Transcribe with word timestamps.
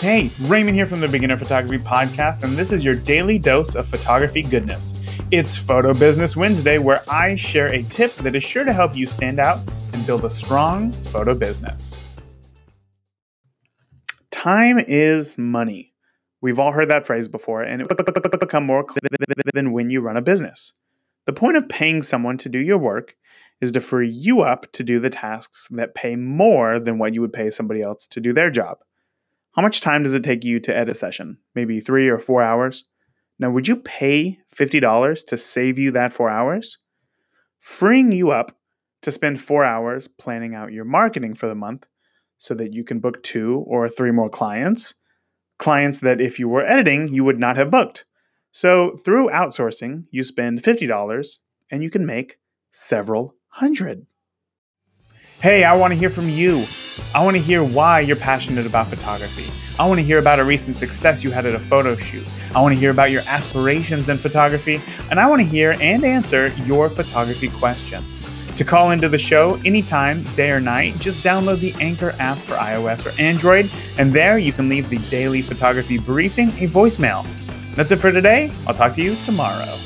Hey, 0.00 0.30
Raymond 0.42 0.76
here 0.76 0.84
from 0.84 1.00
the 1.00 1.08
Beginner 1.08 1.38
Photography 1.38 1.82
Podcast, 1.82 2.42
and 2.42 2.52
this 2.52 2.70
is 2.70 2.84
your 2.84 2.94
daily 2.94 3.38
dose 3.38 3.74
of 3.74 3.88
photography 3.88 4.42
goodness. 4.42 4.92
It's 5.30 5.56
Photo 5.56 5.94
Business 5.94 6.36
Wednesday, 6.36 6.76
where 6.76 7.02
I 7.10 7.34
share 7.34 7.68
a 7.68 7.82
tip 7.84 8.12
that 8.16 8.36
is 8.36 8.42
sure 8.42 8.64
to 8.66 8.74
help 8.74 8.94
you 8.94 9.06
stand 9.06 9.40
out 9.40 9.58
and 9.94 10.06
build 10.06 10.26
a 10.26 10.30
strong 10.30 10.92
photo 10.92 11.34
business. 11.34 12.14
Time 14.30 14.84
is 14.86 15.38
money. 15.38 15.94
We've 16.42 16.60
all 16.60 16.72
heard 16.72 16.90
that 16.90 17.06
phrase 17.06 17.26
before, 17.26 17.62
and 17.62 17.80
it 17.80 17.88
will 17.88 18.38
become 18.38 18.66
more 18.66 18.84
clear 18.84 19.00
than 19.54 19.72
when 19.72 19.88
you 19.88 20.02
run 20.02 20.18
a 20.18 20.22
business. 20.22 20.74
The 21.24 21.32
point 21.32 21.56
of 21.56 21.70
paying 21.70 22.02
someone 22.02 22.36
to 22.38 22.50
do 22.50 22.58
your 22.58 22.78
work 22.78 23.16
is 23.62 23.72
to 23.72 23.80
free 23.80 24.10
you 24.10 24.42
up 24.42 24.70
to 24.72 24.84
do 24.84 25.00
the 25.00 25.08
tasks 25.08 25.68
that 25.70 25.94
pay 25.94 26.16
more 26.16 26.78
than 26.78 26.98
what 26.98 27.14
you 27.14 27.22
would 27.22 27.32
pay 27.32 27.48
somebody 27.48 27.80
else 27.80 28.06
to 28.08 28.20
do 28.20 28.34
their 28.34 28.50
job. 28.50 28.80
How 29.56 29.62
much 29.62 29.80
time 29.80 30.02
does 30.02 30.12
it 30.12 30.22
take 30.22 30.44
you 30.44 30.60
to 30.60 30.76
edit 30.76 30.92
a 30.92 30.94
session? 30.94 31.38
Maybe 31.54 31.80
three 31.80 32.08
or 32.08 32.18
four 32.18 32.42
hours? 32.42 32.84
Now, 33.38 33.50
would 33.50 33.66
you 33.66 33.76
pay 33.76 34.38
$50 34.54 35.26
to 35.26 35.36
save 35.38 35.78
you 35.78 35.90
that 35.92 36.12
four 36.12 36.28
hours? 36.28 36.78
Freeing 37.58 38.12
you 38.12 38.30
up 38.30 38.58
to 39.00 39.10
spend 39.10 39.40
four 39.40 39.64
hours 39.64 40.08
planning 40.08 40.54
out 40.54 40.72
your 40.72 40.84
marketing 40.84 41.34
for 41.34 41.48
the 41.48 41.54
month 41.54 41.86
so 42.36 42.52
that 42.54 42.74
you 42.74 42.84
can 42.84 43.00
book 43.00 43.22
two 43.22 43.64
or 43.66 43.88
three 43.88 44.10
more 44.10 44.28
clients, 44.28 44.94
clients 45.58 46.00
that 46.00 46.20
if 46.20 46.38
you 46.38 46.50
were 46.50 46.62
editing, 46.62 47.08
you 47.08 47.24
would 47.24 47.38
not 47.38 47.56
have 47.56 47.70
booked. 47.70 48.04
So, 48.52 48.96
through 49.04 49.30
outsourcing, 49.30 50.04
you 50.10 50.22
spend 50.22 50.62
$50 50.62 51.38
and 51.70 51.82
you 51.82 51.90
can 51.90 52.04
make 52.04 52.36
several 52.70 53.34
hundred. 53.48 54.06
Hey, 55.40 55.64
I 55.64 55.74
want 55.76 55.94
to 55.94 55.98
hear 55.98 56.10
from 56.10 56.28
you. 56.28 56.66
I 57.14 57.24
want 57.24 57.36
to 57.36 57.42
hear 57.42 57.62
why 57.62 58.00
you're 58.00 58.16
passionate 58.16 58.66
about 58.66 58.88
photography. 58.88 59.50
I 59.78 59.86
want 59.86 60.00
to 60.00 60.06
hear 60.06 60.18
about 60.18 60.38
a 60.38 60.44
recent 60.44 60.78
success 60.78 61.22
you 61.22 61.30
had 61.30 61.46
at 61.46 61.54
a 61.54 61.58
photo 61.58 61.96
shoot. 61.96 62.26
I 62.54 62.62
want 62.62 62.74
to 62.74 62.78
hear 62.78 62.90
about 62.90 63.10
your 63.10 63.22
aspirations 63.26 64.08
in 64.08 64.18
photography, 64.18 64.80
and 65.10 65.20
I 65.20 65.28
want 65.28 65.42
to 65.42 65.46
hear 65.46 65.76
and 65.80 66.04
answer 66.04 66.48
your 66.64 66.88
photography 66.88 67.48
questions. 67.48 68.22
To 68.56 68.64
call 68.64 68.92
into 68.92 69.10
the 69.10 69.18
show 69.18 69.60
anytime, 69.66 70.22
day 70.34 70.50
or 70.50 70.60
night, 70.60 70.98
just 70.98 71.20
download 71.20 71.60
the 71.60 71.74
Anchor 71.78 72.14
app 72.18 72.38
for 72.38 72.54
iOS 72.54 73.04
or 73.04 73.20
Android, 73.20 73.70
and 73.98 74.12
there 74.12 74.38
you 74.38 74.52
can 74.52 74.70
leave 74.70 74.88
the 74.88 74.98
daily 75.10 75.42
photography 75.42 75.98
briefing 75.98 76.48
a 76.48 76.68
voicemail. 76.68 77.26
That's 77.74 77.92
it 77.92 77.96
for 77.96 78.10
today. 78.10 78.50
I'll 78.66 78.72
talk 78.72 78.94
to 78.94 79.02
you 79.02 79.14
tomorrow. 79.26 79.76